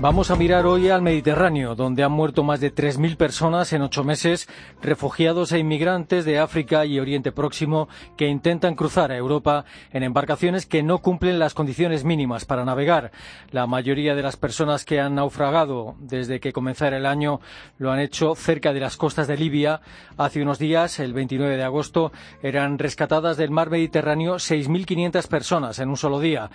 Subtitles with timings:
[0.00, 4.02] Vamos a mirar hoy al Mediterráneo, donde han muerto más de 3.000 personas en ocho
[4.02, 4.48] meses,
[4.80, 10.64] refugiados e inmigrantes de África y Oriente Próximo que intentan cruzar a Europa en embarcaciones
[10.64, 13.12] que no cumplen las condiciones mínimas para navegar.
[13.50, 17.42] La mayoría de las personas que han naufragado desde que comenzara el año
[17.76, 19.82] lo han hecho cerca de las costas de Libia.
[20.16, 22.10] Hace unos días, el 29 de agosto,
[22.42, 26.48] eran rescatadas del mar Mediterráneo 6.500 personas en un solo día.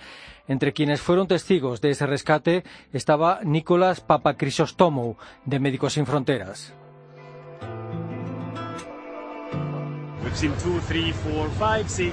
[0.48, 6.72] Entre quienes fueron testigos de ese rescate estaba Nicolás Papacrisostomou, de Médicos Sin Fronteras.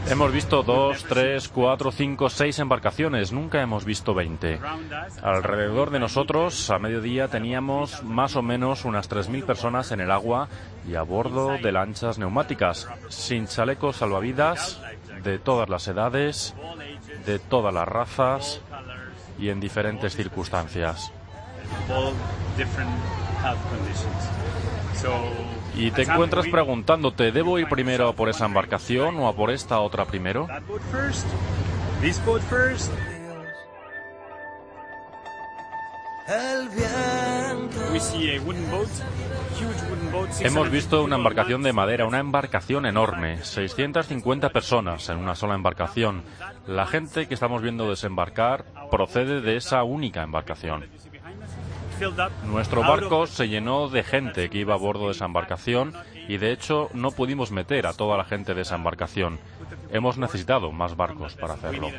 [0.10, 3.34] Hemos visto dos, tres, cuatro, cinco, seis embarcaciones.
[3.34, 4.60] Nunca hemos visto veinte.
[5.22, 10.48] Alrededor de nosotros, a mediodía, teníamos más o menos unas 3.000 personas en el agua
[10.88, 14.80] y a bordo de lanchas neumáticas, sin chalecos salvavidas,
[15.24, 16.54] de todas las edades,
[17.26, 18.62] de todas las razas
[19.40, 21.12] y en diferentes circunstancias.
[25.76, 29.80] Y te encuentras preguntándote, ¿debo ir primero a por esa embarcación o a por esta
[29.80, 30.48] otra primero?
[40.40, 46.24] Hemos visto una embarcación de madera, una embarcación enorme, 650 personas en una sola embarcación.
[46.68, 50.86] La gente que estamos viendo desembarcar procede de esa única embarcación.
[52.46, 55.94] Nuestro barco se llenó de gente que iba a bordo de esa embarcación
[56.28, 59.40] y de hecho no pudimos meter a toda la gente de esa embarcación.
[59.92, 61.90] Hemos necesitado más barcos para hacerlo.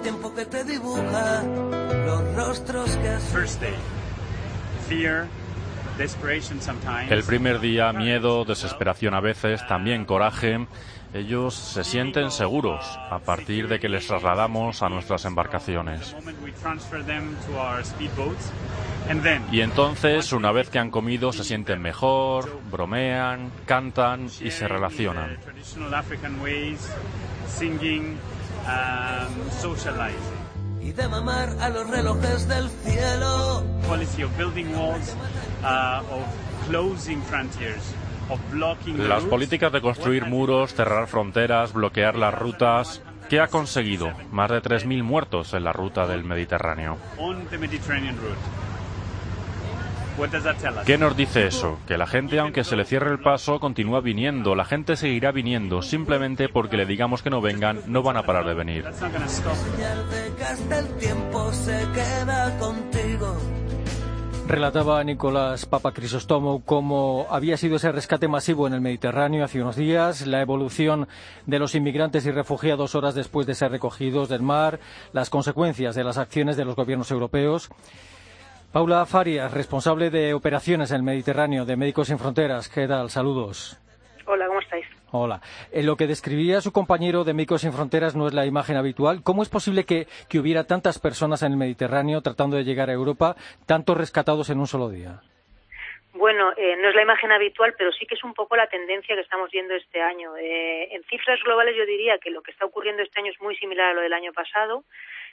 [0.00, 3.18] Es tiempo que te dibuja los rostros que
[7.10, 10.66] el primer día, miedo, desesperación a veces, también coraje.
[11.12, 16.16] Ellos se sienten seguros a partir de que les trasladamos a nuestras embarcaciones.
[19.52, 25.36] Y entonces, una vez que han comido, se sienten mejor, bromean, cantan y se relacionan.
[30.80, 33.64] Y de mamar a los relojes del cielo.
[39.08, 44.12] Las políticas de construir muros, cerrar fronteras, bloquear las rutas, ¿qué ha conseguido?
[44.30, 46.96] Más de 3.000 muertos en la ruta del Mediterráneo.
[50.84, 51.78] ¿Qué nos dice eso?
[51.86, 54.54] Que la gente, aunque se le cierre el paso, continúa viniendo.
[54.54, 55.82] La gente seguirá viniendo.
[55.82, 58.84] Simplemente porque le digamos que no vengan, no van a parar de venir.
[64.50, 70.26] Relataba Nicolás Papacrisostomo cómo había sido ese rescate masivo en el Mediterráneo hace unos días,
[70.26, 71.06] la evolución
[71.46, 74.80] de los inmigrantes y refugiados horas después de ser recogidos del mar,
[75.12, 77.70] las consecuencias de las acciones de los gobiernos europeos.
[78.72, 82.68] Paula Farias, responsable de operaciones en el Mediterráneo de Médicos Sin Fronteras.
[82.68, 83.10] ¿Qué tal?
[83.10, 83.76] Saludos.
[84.26, 84.86] Hola, ¿cómo estáis?
[85.10, 85.40] Hola.
[85.72, 89.24] En lo que describía su compañero de Médicos Sin Fronteras no es la imagen habitual.
[89.24, 92.92] ¿Cómo es posible que, que hubiera tantas personas en el Mediterráneo tratando de llegar a
[92.92, 93.34] Europa,
[93.66, 95.20] tantos rescatados en un solo día?
[96.12, 99.16] Bueno, eh, no es la imagen habitual, pero sí que es un poco la tendencia
[99.16, 100.36] que estamos viendo este año.
[100.36, 103.56] Eh, en cifras globales yo diría que lo que está ocurriendo este año es muy
[103.56, 104.84] similar a lo del año pasado.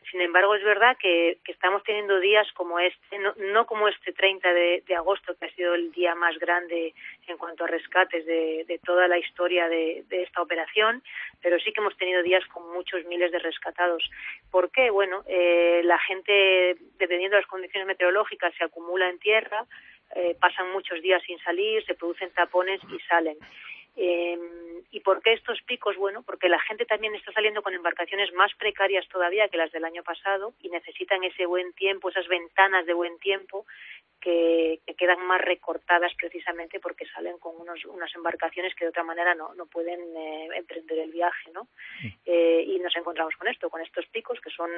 [0.09, 4.83] Sin embargo, es verdad que, estamos teniendo días como este, no, como este 30 de,
[4.95, 6.93] agosto, que ha sido el día más grande
[7.27, 11.03] en cuanto a rescates de, toda la historia de, esta operación,
[11.41, 14.09] pero sí que hemos tenido días con muchos miles de rescatados.
[14.49, 14.89] ¿Por qué?
[14.91, 19.65] Bueno, eh, la gente, dependiendo de las condiciones meteorológicas, se acumula en tierra,
[20.15, 23.37] eh, pasan muchos días sin salir, se producen tapones y salen.
[23.97, 24.37] Eh,
[24.91, 25.97] ¿Y por qué estos picos?
[25.97, 29.83] Bueno, porque la gente también está saliendo con embarcaciones más precarias todavía que las del
[29.83, 33.65] año pasado y necesitan ese buen tiempo, esas ventanas de buen tiempo
[34.21, 39.35] que, quedan más recortadas precisamente porque salen con unos, unas embarcaciones que de otra manera
[39.35, 41.67] no, no pueden eh, emprender el viaje, ¿no?
[42.25, 44.71] Eh, y nos encontramos con esto, con estos picos que son,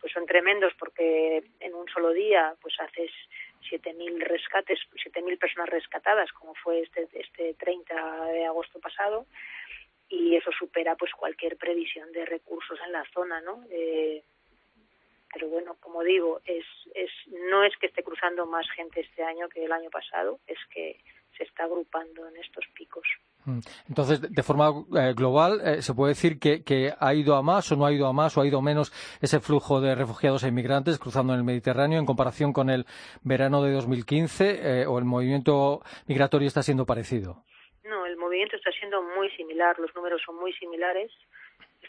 [0.00, 3.10] pues son tremendos porque en un solo día pues haces
[3.62, 9.26] 7.000 rescates, 7.000 personas rescatadas, como fue este, este 30 de agosto pasado,
[10.08, 13.64] y eso supera pues cualquier previsión de recursos en la zona, ¿no?
[13.70, 14.22] Eh,
[15.32, 17.10] pero bueno, como digo, es, es,
[17.48, 21.00] no es que esté cruzando más gente este año que el año pasado, es que
[21.36, 23.06] se está agrupando en estos picos.
[23.44, 23.58] Mm.
[23.88, 27.76] Entonces, de forma eh, global, eh, ¿se puede decir que, ha ido a más o
[27.76, 30.98] no ha ido a más o ha ido menos ese flujo de refugiados e inmigrantes
[30.98, 32.86] cruzando en el Mediterráneo en comparación con el
[33.22, 37.42] verano de 2015 eh, o el movimiento migratorio está siendo parecido?
[37.84, 41.10] No, el movimiento está siendo muy similar, los números son muy similares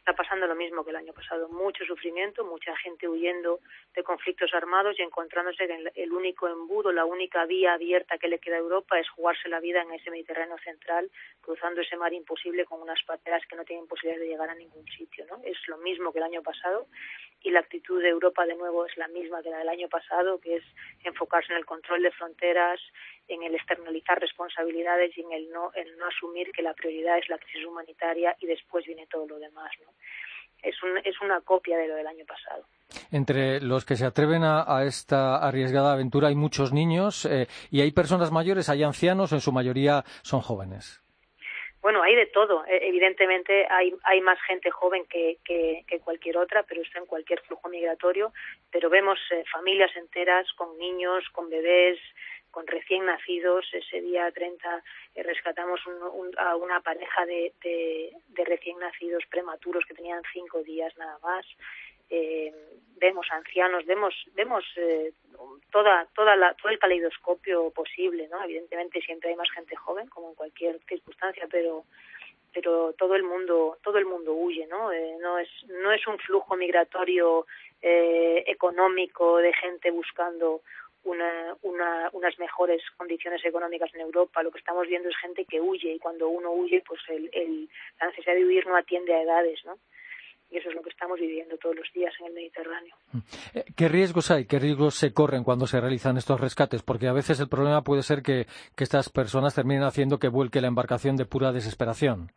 [0.04, 1.48] está pasando lo mismo que el año pasado.
[1.48, 3.62] Mucho sufrimiento, mucha gente huyendo
[3.96, 8.40] de conflictos armados y encontrándose que el único embudo, la única vía abierta que le
[8.40, 11.10] queda a Europa es jugarse la vida en ese Mediterráneo central,
[11.40, 14.86] cruzando ese mar imposible con unas pateras que no tienen posibilidad de llegar a ningún
[14.88, 15.26] sitio.
[15.28, 15.40] ¿no?
[15.46, 16.88] Es lo mismo que el año pasado
[17.44, 20.40] y la actitud de Europa de nuevo es la misma que la del año pasado,
[20.40, 20.63] que es
[21.04, 22.80] enfocarse en el control de fronteras,
[23.28, 27.38] en el externalizar responsabilidades y en el no, no asumir que la prioridad es la
[27.38, 29.72] crisis humanitaria y después viene todo lo demás.
[29.86, 29.92] ¿no?
[30.62, 32.66] Es, un, es una copia de lo del año pasado.
[33.12, 37.92] Entre los que se atreven a, esta arriesgada aventura hay muchos niños eh, y hay
[37.92, 41.03] personas mayores, hay ancianos, en su mayoría son jóvenes.
[41.84, 42.66] Bueno, hay de todo.
[42.66, 47.42] E, evidentemente hay, hay más gente joven que, que, cualquier otra, pero está en cualquier
[47.42, 48.32] flujo migratorio.
[48.72, 52.00] Pero vemos eh, familias enteras con niños, con bebés,
[52.52, 53.66] con recién nacidos.
[53.74, 54.84] Ese día 30
[55.16, 55.82] eh, rescatamos
[56.38, 61.46] a una pareja de, de, recién nacidos prematuros que tenían cinco días nada más.
[62.15, 62.54] Eh,
[62.98, 65.12] vemos ancianos, vemos, vemos eh,
[65.71, 68.44] toda, toda la, todo el caleidoscopio posible, ¿no?
[68.44, 71.86] Evidentemente siempre hay más gente joven, como en cualquier circunstancia, pero
[72.54, 76.56] pero todo el mundo todo el mundo huye no no es no es un flujo
[76.56, 77.48] migratorio
[77.81, 80.62] económico de gente buscando
[81.04, 84.44] una, unas mejores condiciones económicas en Europa.
[84.44, 87.69] Lo que estamos viendo es gente que huye y cuando uno huye, pues el,
[88.00, 89.77] la necesidad de huir no atiende a edades, ¿no?
[90.54, 92.96] Y eso es lo que estamos viviendo todos los días en el Mediterráneo.
[93.12, 93.18] Mm.
[93.56, 94.46] Eh, ¿Qué riesgos hay?
[94.46, 96.84] ¿Qué riesgos se corren cuando se realizan estos rescates?
[96.84, 98.46] Porque a veces el problema puede ser que,
[98.78, 102.30] estas personas terminen haciendo que vuelque la embarcación de pura desesperación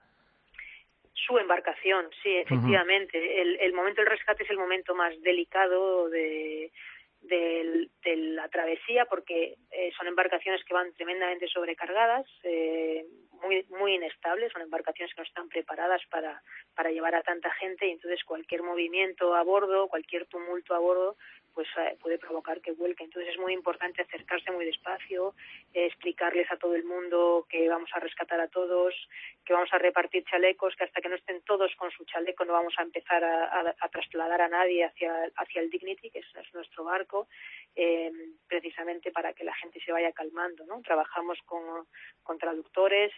[1.27, 3.19] su embarcación, sí, efectivamente.
[3.43, 6.71] el, el, momento del rescate es el momento más delicado de,
[7.29, 13.05] de, la travesía porque eh, son embarcaciones que van tremendamente sobrecargadas, eh,
[13.43, 16.43] muy, muy inestables, son embarcaciones que no están preparadas para,
[16.75, 21.17] para llevar a tanta gente y entonces cualquier movimiento a bordo, cualquier tumulto a bordo,
[21.57, 23.03] pues eh, puede provocar que vuelque.
[23.03, 25.35] Entonces es muy importante acercarse muy despacio,
[25.73, 28.95] eh, explicarles a todo el mundo que vamos a rescatar a todos,
[29.43, 32.53] que vamos a repartir chalecos, que hasta que no estén todos con su chaleco no
[32.53, 37.27] vamos a empezar a, trasladar a nadie hacia, hacia el Dignity, que es, nuestro barco,
[37.75, 38.13] eh,
[38.47, 40.67] precisamente para que la gente se vaya calmando.
[40.67, 40.83] ¿no?
[40.83, 41.87] Trabajamos con,
[42.23, 43.15] con traductores,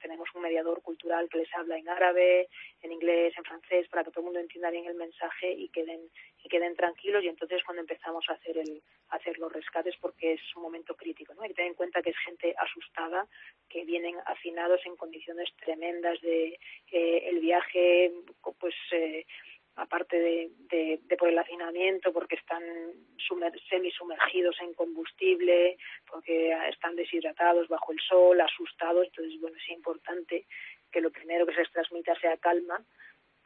[0.00, 2.48] tenemos un mediador cultural que les habla en árabe,
[2.80, 6.00] en inglés, en francés, para que todo el mundo entienda bien el mensaje y queden,
[6.42, 10.56] y queden tranquilos y entonces cuando empezamos a hacer el hacer los rescates porque es
[10.56, 13.26] un momento crítico no hay que tener en cuenta que es gente asustada
[13.68, 16.58] que vienen hacinados en condiciones tremendas de
[16.92, 18.12] eh, el viaje
[18.58, 19.24] pues eh,
[19.78, 22.62] aparte de, de, por el hacinamiento, porque están
[23.68, 25.78] semi-sumergidos en combustible,
[26.10, 29.06] porque están deshidratados bajo el sol, asustados.
[29.06, 30.46] Entonces, bueno, es importante
[30.90, 32.84] que lo primero que se les transmita sea calma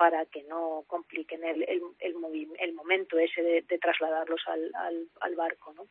[0.02, 5.84] para que no compliquen el, el, el, momento ese de, trasladarlos al, al, barco, ¿no?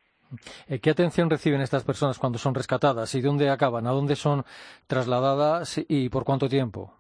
[0.67, 3.87] Eh, ¿Qué atención reciben estas personas cuando son rescatadas y dónde acaban?
[3.87, 4.43] ¿A dónde son
[4.85, 6.93] trasladadas y por cuánto tiempo?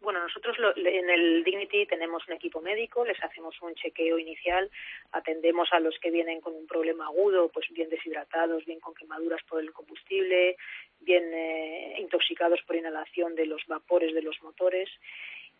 [0.00, 4.68] Bueno, nosotros en el Dignity tenemos un equipo médico, les hacemos un chequeo inicial,
[5.12, 9.42] atendemos a los que vienen con un problema agudo, pues bien deshidratados, bien con quemaduras
[9.48, 10.56] por el combustible,
[11.00, 14.88] bien eh, intoxicados por inhalación de los vapores de los motores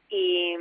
[0.08, 0.54] y,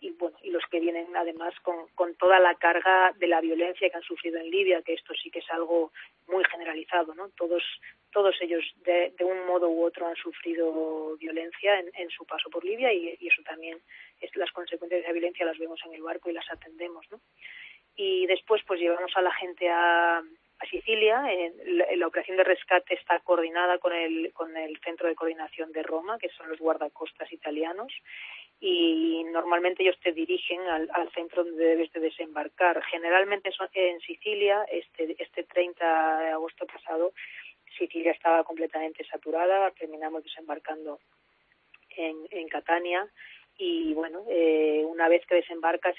[0.00, 3.88] y bueno y los que vienen además con, con toda la carga de la violencia
[3.88, 5.92] que han sufrido en Libia que esto sí que es algo
[6.26, 7.62] muy generalizado no todos
[8.12, 12.50] todos ellos de, de un modo u otro han sufrido violencia en, en su paso
[12.50, 13.78] por Libia y, y, eso también
[14.20, 17.20] es las consecuencias de esa violencia las vemos en el barco y las atendemos no
[17.96, 20.22] y después pues llevamos a la gente a
[20.60, 21.22] a Sicilia.
[21.96, 26.18] la, operación de rescate está coordinada con el, con el Centro de Coordinación de Roma,
[26.18, 27.92] que son los guardacostas italianos,
[28.60, 32.82] y normalmente ellos te dirigen al, centro donde debes de desembarcar.
[32.84, 37.12] Generalmente en Sicilia, este, este 30 de agosto pasado,
[37.78, 40.98] Sicilia estaba completamente saturada, terminamos desembarcando
[41.96, 43.08] en, en Catania
[43.60, 45.96] y bueno, eh, una vez que desembarcas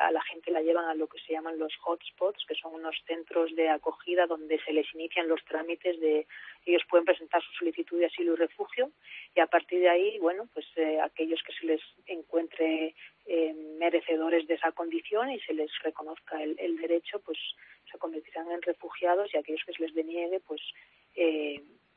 [0.00, 2.96] a la gente la llevan a lo que se llaman los hotspots, que son unos
[3.06, 6.26] centros de acogida donde se les inician los trámites de
[6.66, 8.90] ellos pueden presentar su solicitud de asilo y refugio
[9.36, 12.94] y a partir de ahí, bueno, pues eh, aquellos que se les encuentre
[13.26, 17.38] eh, merecedores de esa condición y se les reconozca el, el, derecho, pues
[17.90, 20.60] se convertirán en refugiados y aquellos que se les deniegue, pues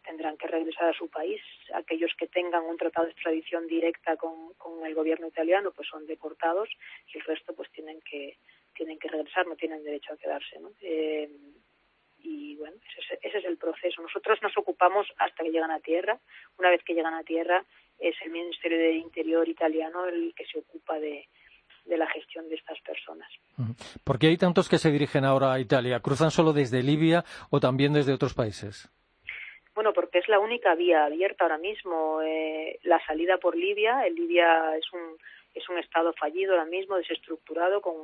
[0.10, 1.40] tendrán que regresar a su país.
[1.76, 4.50] Aquellos que tengan un tratado de extradición directa con,
[4.84, 6.68] el gobierno italiano, pues son deportados
[7.14, 8.38] y el resto, pues tienen que
[8.74, 10.72] tienen que regresar, no tienen derecho a quedarse, ¿no?
[10.82, 11.30] Eh,
[12.24, 14.02] y bueno, ese, ese, es el proceso.
[14.02, 16.18] Nosotros nos ocupamos hasta que llegan a tierra.
[16.58, 17.64] Una vez que llegan a tierra,
[18.00, 21.28] es el Ministerio de Interior italiano el que se ocupa de,
[21.86, 23.30] de la gestión de estas personas.
[24.04, 26.00] ¿Por qué hay tantos que se dirigen ahora a Italia?
[26.00, 28.90] ¿Cruzan solo desde Libia o también desde otros países?
[29.80, 32.22] Bueno, porque es la única vía abierta ahora mismo.
[32.22, 35.18] Eh, la salida por Libia, el Libia es un,
[35.54, 37.96] es un estado fallido ahora mismo, desestructurado, con,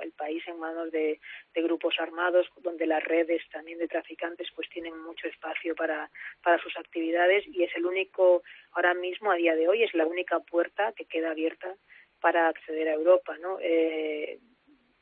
[0.00, 1.20] el país en manos de,
[1.52, 6.10] de, grupos armados, donde las redes también de traficantes pues tienen mucho espacio para,
[6.42, 10.06] para sus actividades y es el único, ahora mismo, a día de hoy, es la
[10.06, 11.76] única puerta que queda abierta
[12.22, 13.58] para acceder a Europa, ¿no?
[13.60, 14.38] Eh,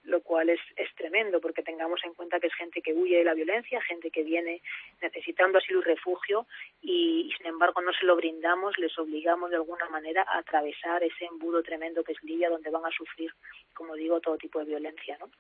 [0.05, 3.25] lo cual es, es tremendo porque tengamos en cuenta que es gente que huye de
[3.25, 4.63] la violencia, gente que viene
[5.01, 6.47] necesitando asilo y refugio
[6.81, 11.25] y, sin embargo no se lo brindamos, les obligamos de alguna manera a atravesar ese
[11.27, 13.31] embudo tremendo que es Libia donde van a sufrir,
[13.75, 15.31] como digo, todo tipo de violencia, ¿no?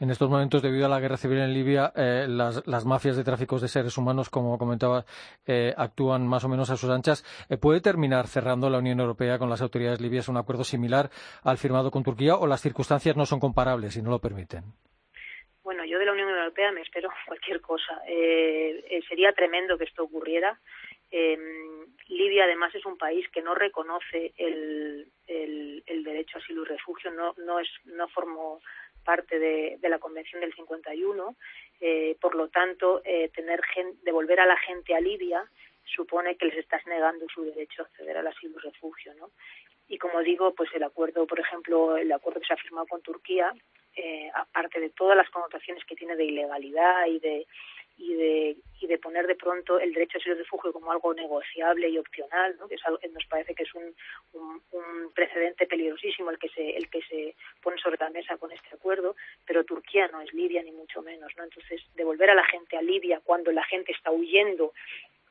[0.00, 3.24] En estos momentos, debido a la guerra civil en Libia, eh, las, las, mafias de
[3.24, 5.04] tráficos de seres humanos, como comentaba,
[5.46, 7.24] eh, actúan más o menos a sus anchas.
[7.50, 11.10] Eh, ¿Puede terminar cerrando la Unión Europea con las autoridades libias un acuerdo similar
[11.42, 14.64] al firmado con Turquía o las circunstancias no son comparables y no lo permiten?
[15.62, 18.00] Bueno, yo de la Unión Europea me espero cualquier cosa.
[18.06, 20.58] Eh, sería tremendo que esto ocurriera.
[21.10, 21.36] Eh,
[22.08, 27.34] Libia, además, es un país que no reconoce el derecho a asilo y refugio, no,
[27.38, 28.60] no, es, no formó
[29.02, 31.36] parte de, la Convención del 51.
[31.80, 35.44] Eh, por lo tanto, eh, tener gente, devolver a la gente a Libia
[35.84, 39.30] supone que les estás negando su derecho a acceder al asilo y refugio, ¿no?
[39.88, 43.02] Y como digo, pues el acuerdo, por ejemplo, el acuerdo que se ha firmado con
[43.02, 43.52] Turquía,
[43.96, 47.46] eh, aparte de todas las connotaciones que tiene de ilegalidad y de
[47.98, 51.98] y de, y de poner pronto el derecho a asilo refugio como algo negociable y
[51.98, 52.68] opcional, ¿no?
[52.68, 53.94] que es algo que nos parece que es un,
[54.34, 58.52] un, un, precedente peligrosísimo el que se el que se pone sobre la mesa con
[58.52, 61.42] este acuerdo, pero Turquía no es Libia ni mucho menos, ¿no?
[61.42, 64.72] Entonces, devolver a la gente a Libia cuando la gente está huyendo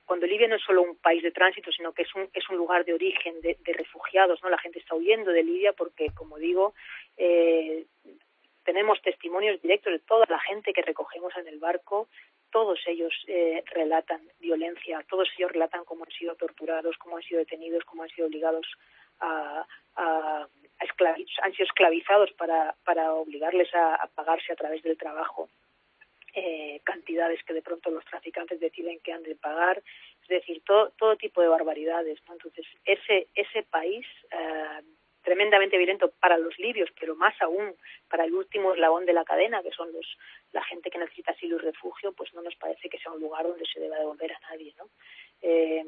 [0.05, 2.57] cuando Libia no es solo un país de tránsito, sino que es un, es un
[2.57, 4.49] lugar de origen de, de refugiados, ¿no?
[4.49, 6.73] La gente está huyendo de Libia porque, como digo,
[7.15, 7.85] eh,
[8.63, 12.07] tenemos testimonios directos de toda la gente que recogemos en el barco,
[12.51, 17.39] todos ellos eh, relatan violencia, todos ellos relatan cómo han sido torturados, cómo han sido
[17.39, 18.67] detenidos, cómo han sido obligados
[19.19, 19.65] a,
[19.95, 20.47] a,
[21.43, 25.49] han sido esclavizados para, para obligarles a, a pagarse a través del trabajo
[26.33, 29.83] eh, cantidades que de pronto los traficantes deciden que han de pagar,
[30.21, 32.19] es decir, todo, todo tipo de barbaridades.
[32.27, 32.33] ¿no?
[32.33, 34.81] Entonces, ese, ese país eh,
[35.23, 37.75] tremendamente violento para los libios, pero más aún
[38.09, 40.05] para el último eslabón de la cadena, que son los
[40.51, 43.47] la gente que necesita asilo y refugio, pues no nos parece que sea un lugar
[43.47, 44.89] donde se deba devolver a nadie, ¿no?
[45.41, 45.83] Eh,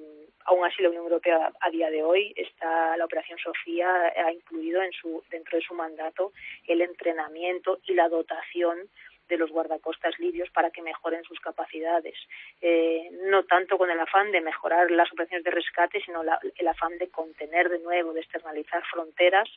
[0.45, 4.81] aún así, la Unión Europea a día de hoy está la Operación Sofía ha incluido
[4.81, 6.33] en su dentro de su mandato
[6.67, 8.89] el entrenamiento y la dotación
[9.33, 12.15] de los guardacostas libios para que mejoren sus capacidades.
[12.61, 16.67] Eh, no tanto con el afán de mejorar las operaciones de rescate, sino la, el
[16.67, 19.49] afán de contener de nuevo, de externalizar fronteras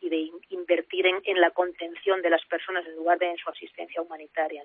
[0.00, 3.48] y de in, invertir en, la contención de las personas en lugar de en su
[3.48, 4.64] asistencia humanitaria.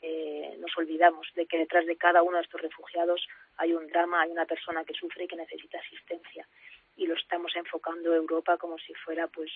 [0.00, 3.26] Eh, nos olvidamos de que detrás de cada uno de estos refugiados
[3.58, 6.48] hay un drama, hay una persona que sufre y que necesita asistencia.
[6.96, 9.50] Y lo estamos enfocando Europa como si fuera pues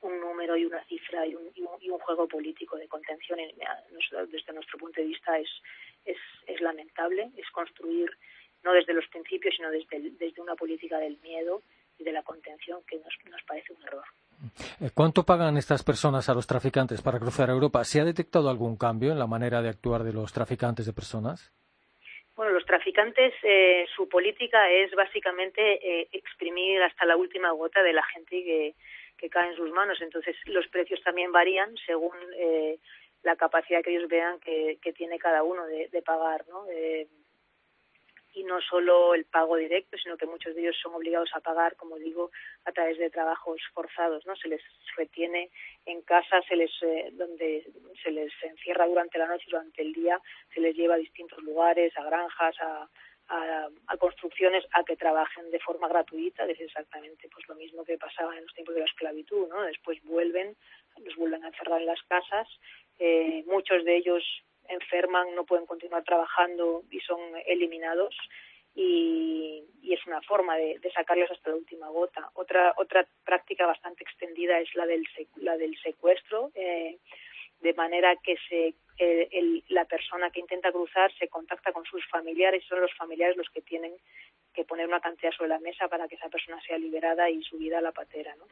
[0.00, 3.38] un número y una cifra y un, y un, y un juego político de contención
[4.30, 5.48] desde nuestro punto de vista es,
[6.04, 8.10] es, es lamentable, es construir
[8.62, 11.62] no desde los principios sino desde, desde una política del miedo
[11.98, 14.04] y de la contención que nos, nos parece un error.
[14.80, 17.82] Eh, ¿Cuánto pagan estas personas a los traficantes para cruzar a Europa?
[17.84, 21.52] ¿Se ha detectado algún cambio en la manera de actuar de los traficantes de personas?
[22.36, 27.92] Bueno, los traficantes, eh, su política es básicamente eh, exprimir hasta la última gota de
[27.92, 28.74] la gente que,
[29.18, 30.00] que cae en sus manos.
[30.00, 32.78] Entonces, los precios también varían según eh,
[33.22, 36.66] la capacidad que ellos vean que, tiene cada uno de, de pagar, ¿no?
[36.70, 37.06] Eh,
[38.34, 41.76] y no solo el pago directo, sino que muchos de ellos son obligados a pagar,
[41.76, 42.30] como digo,
[42.64, 44.36] a través de trabajos forzados, ¿no?
[44.36, 44.62] Se les
[44.96, 45.50] retiene
[45.86, 47.66] en casa, se les eh, donde
[48.02, 50.20] se les encierra durante la noche, durante el día,
[50.54, 52.88] se les lleva a distintos lugares, a granjas, a,
[53.28, 57.98] a, a, construcciones a que trabajen de forma gratuita, es exactamente pues lo mismo que
[57.98, 59.62] pasaba en los tiempos de la esclavitud, ¿no?
[59.62, 60.56] Después vuelven,
[61.04, 62.48] los vuelven a encerrar en las casas,
[62.98, 64.24] eh, muchos de ellos
[64.68, 68.14] enferman, no pueden continuar trabajando y son eliminados
[68.74, 72.30] y, y es una forma de, de, sacarles hasta la última gota.
[72.34, 75.06] Otra otra práctica bastante extendida es la del
[75.36, 76.52] la del secuestro.
[76.54, 76.98] Eh,
[77.60, 78.74] de manera que se
[79.68, 83.48] la persona que intenta cruzar se contacta con sus familiares y son los familiares los
[83.50, 83.94] que tienen
[84.52, 87.78] que poner una cantidad sobre la mesa para que esa persona sea liberada y subida
[87.78, 88.46] a la patera, ¿no?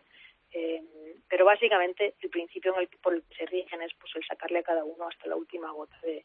[0.53, 0.83] Eh,
[1.29, 4.61] pero básicamente el principio en el, por el que se rigen es pues el sacarle
[4.61, 6.25] a cada uno hasta la última gota de,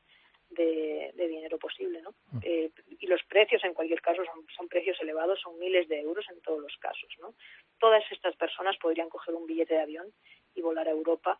[0.52, 2.12] de, dinero posible, ¿no?
[2.32, 2.40] Mm.
[2.44, 6.26] Eh, y los precios en cualquier caso son, son precios elevados, son miles de euros
[6.30, 7.34] en todos los casos, ¿no?
[7.80, 10.14] Todas estas personas podrían coger un billete de avión
[10.54, 11.40] y volar a Europa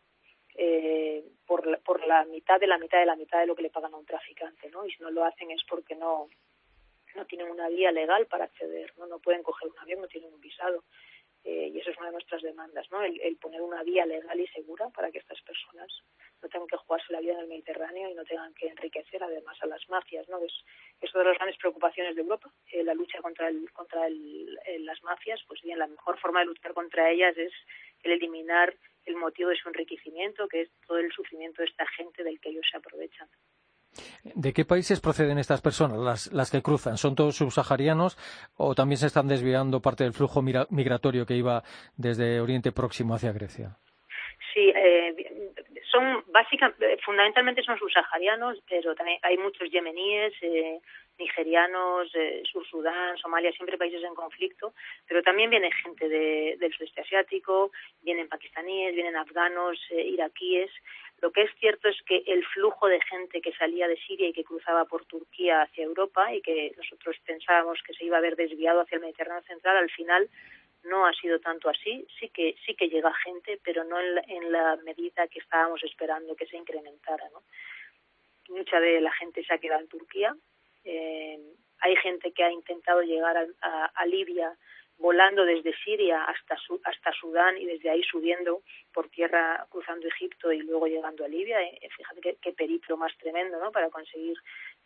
[0.54, 3.62] eh, por, la, por la mitad de la mitad de la mitad de lo que
[3.62, 4.84] le pagan a un traficante, ¿no?
[4.86, 6.28] Y si no lo hacen es porque no
[7.14, 10.32] no tienen una vía legal para acceder, no no pueden coger un avión, no tienen
[10.32, 10.84] un visado.
[11.44, 13.02] Eh, y eso es una de nuestras demandas, ¿no?
[13.02, 15.90] El, poner una vía legal y segura para que estas personas
[16.40, 19.58] no tengan que jugarse la vida en el Mediterráneo y no tengan que enriquecer además
[19.60, 20.38] a las mafias, ¿no?
[20.38, 20.52] Es,
[21.00, 24.56] es una de las grandes preocupaciones de Europa, eh, la lucha contra el, contra el,
[24.84, 27.52] las mafias, pues bien, la mejor forma de luchar contra ellas es
[28.02, 32.22] el eliminar el motivo de su enriquecimiento, que es todo el sufrimiento de esta gente
[32.22, 33.28] del que ellos se aprovechan.
[34.22, 36.96] ¿De qué países proceden estas personas, las, las que cruzan?
[36.96, 38.16] ¿Son todos subsaharianos
[38.56, 41.62] o también se están desviando parte del flujo migratorio que iba
[41.96, 43.76] desde Oriente Próximo hacia Grecia?
[46.52, 50.80] Eh, fundamentalmente son subsaharianos, pero también hay muchos yemeníes, eh,
[51.18, 54.74] nigerianos, eh, Sur Sudán, Somalia, siempre países en conflicto,
[55.08, 60.70] pero también viene gente del sudeste asiático, vienen pakistaníes, vienen afganos, iraquíes.
[61.22, 64.32] Lo que es cierto es que el flujo de gente que salía de Siria y
[64.32, 68.36] que cruzaba por Turquía hacia Europa y que nosotros pensábamos que se iba a haber
[68.36, 70.28] desviado hacia el Mediterráneo central, al final
[70.84, 72.06] no ha sido tanto así.
[72.18, 76.46] Sí que sí que llega gente, pero no en la, medida que estábamos esperando que
[76.46, 77.28] se incrementara.
[77.30, 77.42] ¿no?
[78.54, 80.36] Mucha de la gente se ha quedado en Turquía.
[80.84, 81.38] Eh,
[81.80, 84.56] hay gente que ha intentado llegar a Libia
[85.02, 88.62] volando desde Siria hasta, hasta Sudán y desde ahí subiendo
[88.94, 91.60] por tierra, cruzando Egipto y luego llegando a Libia.
[91.60, 93.72] Eh, eh, fíjate qué, qué periplo más tremendo ¿no?
[93.72, 94.36] para conseguir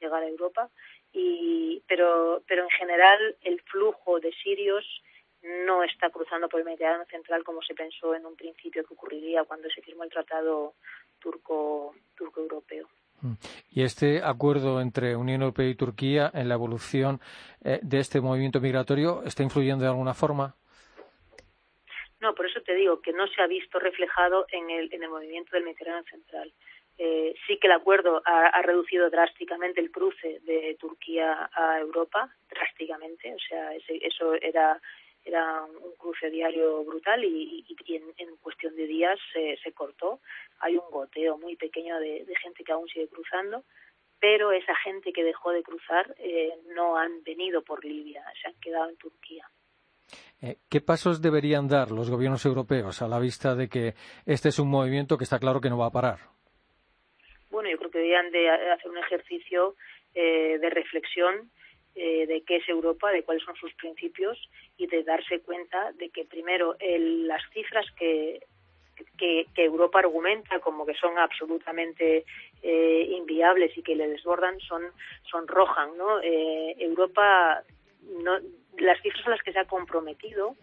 [0.00, 0.70] llegar a Europa.
[1.12, 4.84] Y, pero, pero en general el flujo de sirios
[5.42, 9.44] no está cruzando por el Mediterráneo central como se pensó en un principio que ocurriría
[9.44, 10.74] cuando se firmó el tratado
[11.18, 12.88] turco turco europeo.
[13.22, 13.34] Mm.
[13.70, 17.20] Y este acuerdo entre Unión Europea y Turquía en la evolución
[17.64, 20.54] eh, de este movimiento migratorio está influyendo de alguna forma.
[22.20, 25.10] No, por eso te digo que no se ha visto reflejado en el, en el
[25.10, 26.52] movimiento del Mediterráneo central.
[26.98, 33.34] Eh, sí que el acuerdo ha, reducido drásticamente el cruce de Turquía a Europa, drásticamente.
[33.34, 34.80] O sea, eso era
[35.26, 40.20] era un cruce diario brutal y, en, cuestión de días se, se, cortó.
[40.60, 43.64] Hay un goteo muy pequeño de, gente que aún sigue cruzando,
[44.20, 48.54] pero esa gente que dejó de cruzar eh, no han venido por Libia, se han
[48.60, 49.44] quedado en Turquía.
[50.40, 53.94] Eh, ¿Qué pasos deberían dar los gobiernos europeos a la vista de que
[54.26, 56.18] este es un movimiento que está claro que no va a parar?
[57.50, 59.74] Bueno, yo creo que deberían de hacer un ejercicio
[60.14, 61.50] eh, de reflexión
[61.96, 64.38] eh, de qué es Europa, de cuáles son sus principios
[64.76, 68.40] y de darse cuenta de que primero las cifras que,
[69.16, 72.26] que, Europa argumenta como que son absolutamente
[72.62, 74.82] eh, inviables y que le desbordan son
[75.30, 76.20] son rojan, ¿no?
[76.20, 77.62] Eh, Europa
[78.22, 78.38] no,
[78.78, 80.54] las cifras a las que se ha comprometido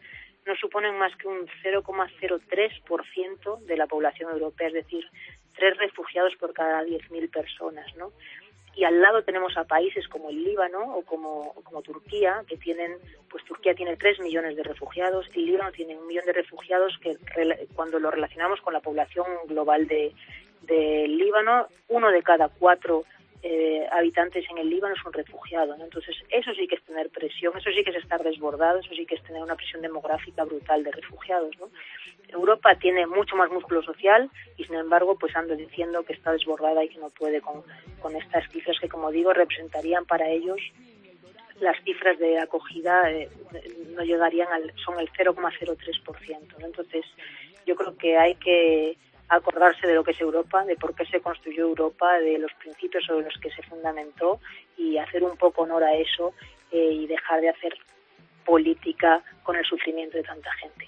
[0.46, 5.08] no suponen más que un 0,03% de la población europea, es decir,
[5.56, 8.12] tres refugiados por cada 10.000 personas, ¿no?
[8.76, 12.98] Y al lado tenemos a países como el Líbano o como, como Turquía, que tienen,
[13.30, 17.18] pues Turquía tiene tres millones de refugiados, y Líbano tiene un millón de refugiados que
[17.76, 20.14] cuando lo relacionamos con la población global de,
[20.62, 23.04] de Líbano, uno de cada cuatro
[23.46, 25.78] eh, habitantes en el Líbano son refugiados.
[25.80, 29.06] Entonces, eso sí que es tener presión, eso sí que es estar desbordado, eso sí
[29.06, 31.52] que es tener una presión demográfica brutal de refugiados.
[31.60, 31.70] ¿no?
[32.30, 36.86] Europa tiene mucho más músculo social y, sin embargo, pues ando diciendo que está desbordada
[36.86, 37.64] y que no puede con,
[38.02, 40.60] con estas cifras que, como digo, representarían para ellos
[41.60, 43.30] las cifras de acogida eh,
[43.96, 46.66] no llegarían al son el 0,03%.
[46.66, 47.06] Entonces,
[47.66, 48.98] yo creo que hay que
[49.36, 53.04] acordarse de lo que es Europa, de por qué se construyó Europa, de los principios
[53.06, 54.40] sobre los que se fundamentó
[54.78, 56.34] y hacer un poco honor a eso
[56.72, 57.74] eh, y dejar de hacer
[58.46, 60.88] política con el sufrimiento de tanta gente.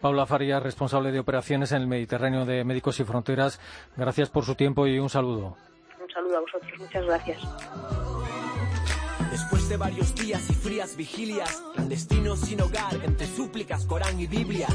[0.00, 3.58] Paula Farías, responsable de operaciones en el Mediterráneo de Médicos y Fronteras,
[3.96, 5.56] gracias por su tiempo y un saludo.
[5.98, 8.03] Un saludo a vosotros, muchas gracias.
[9.34, 14.68] Después de varios días y frías vigilias, clandestinos sin hogar, entre súplicas, Corán y Biblia,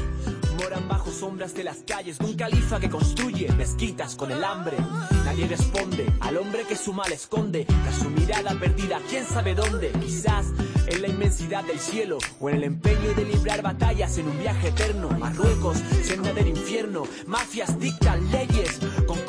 [0.58, 4.76] moran bajo sombras de las calles de un califa que construye mezquitas con el hambre.
[5.24, 9.92] Nadie responde al hombre que su mal esconde, tras su mirada perdida, quién sabe dónde,
[9.92, 10.48] quizás
[10.88, 14.68] en la inmensidad del cielo o en el empeño de librar batallas en un viaje
[14.68, 15.08] eterno.
[15.18, 19.20] Marruecos, senda del infierno, mafias dictan leyes con.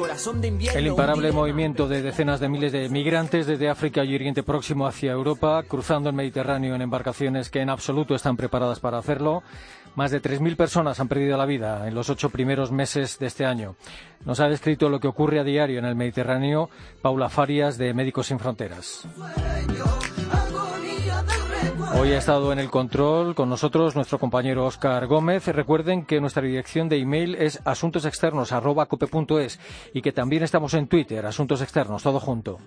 [0.75, 5.13] El imparable movimiento de decenas de miles de migrantes desde África y Oriente Próximo hacia
[5.13, 9.43] Europa, cruzando el Mediterráneo en embarcaciones que en absoluto están preparadas para hacerlo.
[9.95, 13.45] Más de 3.000 personas han perdido la vida en los ocho primeros meses de este
[13.45, 13.75] año.
[14.25, 16.69] Nos ha descrito lo que ocurre a diario en el Mediterráneo
[17.01, 19.07] Paula Farias de Médicos Sin Fronteras.
[21.93, 25.45] Hoy ha estado en el control con nosotros nuestro compañero Óscar Gómez.
[25.47, 29.59] Recuerden que nuestra dirección de email es asuntosexternos.cope.es
[29.93, 32.59] y que también estamos en Twitter, Asuntos Externos, todo junto.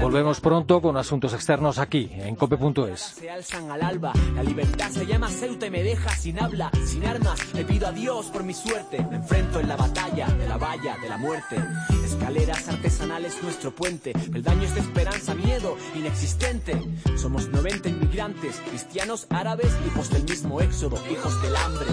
[0.00, 3.00] Volvemos pronto con Asuntos Externos aquí, en cope.es.
[3.00, 7.04] Se alzan al alba, la libertad se llama Ceuta y me deja sin habla, sin
[7.06, 7.54] armas.
[7.54, 9.04] Le pido a Dios por mi suerte.
[9.10, 11.56] Me enfrento en la batalla de la valla de la muerte.
[12.04, 14.12] Escaleras artesanales, nuestro puente.
[14.32, 16.80] El daño es de esperanza, miedo inexistente.
[17.16, 21.86] Somos 90 inmigrantes, cristianos, árabes, hijos del mismo éxodo, hijos del hambre.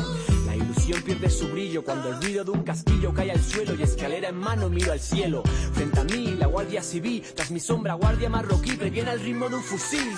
[0.45, 3.83] La ilusión pierde su brillo cuando el ruido de un casquillo cae al suelo y
[3.83, 5.43] escalera en mano miro al cielo.
[5.73, 9.55] Frente a mí, la guardia civil, tras mi sombra, guardia marroquí, previene al ritmo de
[9.55, 10.11] un fusil.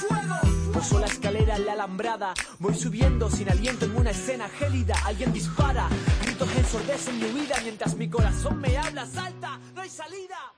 [0.74, 4.96] Poso la escalera en la alambrada, voy subiendo sin aliento en una escena gélida.
[5.06, 5.88] Alguien dispara,
[6.24, 10.52] gritos ensordecen mi huida mientras mi corazón me habla, salta, no hay salida.